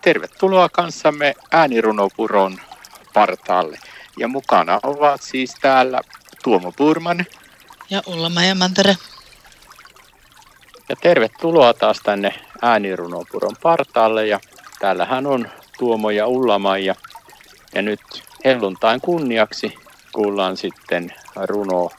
[0.00, 2.58] Tervetuloa kanssamme äänirunopuron
[3.14, 3.78] partaalle.
[4.18, 6.00] Ja mukana ovat siis täällä
[6.44, 7.26] Tuomo Purman.
[7.90, 8.96] Ja ulla ja Mantere.
[10.88, 14.26] Ja tervetuloa taas tänne äänirunopuron partaalle.
[14.26, 14.40] Ja
[14.78, 15.48] täällähän on
[15.78, 16.94] Tuomo ja ulla ja,
[17.74, 18.00] ja nyt
[18.44, 19.74] helluntain kunniaksi
[20.12, 21.90] kuullaan sitten runo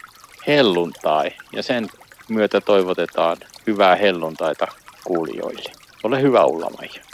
[0.48, 1.32] helluntai.
[1.54, 1.90] Ja sen
[2.30, 3.38] myötä toivotetaan
[3.68, 4.68] hyvää helluntaita
[5.04, 5.72] kuulijoille.
[6.04, 7.11] Ole hyvä ulla -Maija.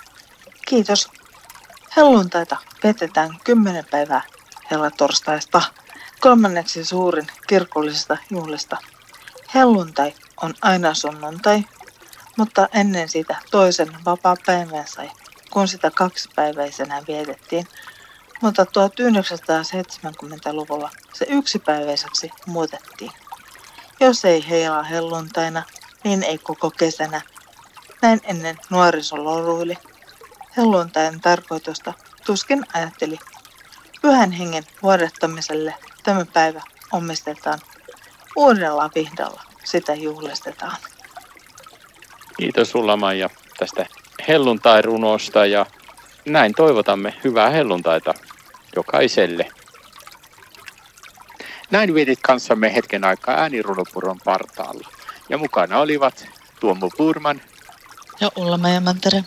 [0.68, 1.12] Kiitos.
[1.98, 4.22] Helluntaita petetään 10 päivää
[4.98, 5.62] torstaista
[6.20, 8.78] kolmanneksi suurin kirkollisesta juhlista.
[9.56, 11.64] Helluntai on aina sunnuntai,
[12.38, 15.12] mutta ennen sitä toisen vapaa-päivän sai,
[15.52, 17.68] kun sitä kaksipäiväisenä vietettiin.
[18.42, 23.12] Mutta 1970-luvulla se yksipäiväiseksi muutettiin.
[24.00, 25.64] Jos ei heila helluntaina,
[26.04, 27.22] niin ei koko kesänä.
[28.02, 29.78] Näin ennen nuorisoloruili
[30.58, 31.94] helluntain tarkoitusta
[32.26, 33.20] tuskin ajatteli.
[34.02, 37.60] Pyhän hengen vuodettamiselle tämä päivä omistetaan.
[38.36, 40.78] Uudella vihdalla sitä juhlistetaan.
[42.38, 43.86] Kiitos sulla Maija tästä
[44.28, 45.66] helluntai-runosta ja
[46.26, 48.14] näin toivotamme hyvää helluntaita
[48.76, 49.50] jokaiselle.
[51.72, 54.88] Näin vietit kanssamme hetken aikaa äänirunopuron partaalla.
[55.30, 56.28] Ja mukana olivat
[56.60, 57.42] Tuomo Purman
[58.20, 59.24] ja Ulla Mantere.